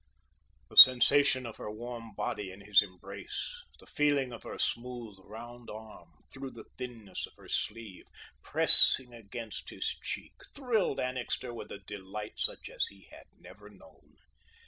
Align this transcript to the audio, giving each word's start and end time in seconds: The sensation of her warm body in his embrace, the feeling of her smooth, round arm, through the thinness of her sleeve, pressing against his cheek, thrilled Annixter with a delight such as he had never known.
The 0.69 0.77
sensation 0.77 1.45
of 1.45 1.57
her 1.57 1.69
warm 1.69 2.15
body 2.15 2.51
in 2.51 2.61
his 2.61 2.81
embrace, 2.81 3.61
the 3.79 3.85
feeling 3.85 4.33
of 4.33 4.41
her 4.41 4.57
smooth, 4.57 5.17
round 5.21 5.69
arm, 5.69 6.23
through 6.33 6.53
the 6.53 6.65
thinness 6.75 7.27
of 7.27 7.35
her 7.35 7.47
sleeve, 7.47 8.05
pressing 8.41 9.13
against 9.13 9.69
his 9.69 9.85
cheek, 10.01 10.33
thrilled 10.55 10.99
Annixter 10.99 11.53
with 11.53 11.71
a 11.71 11.77
delight 11.85 12.39
such 12.39 12.67
as 12.67 12.87
he 12.87 13.09
had 13.11 13.27
never 13.37 13.69
known. 13.69 14.15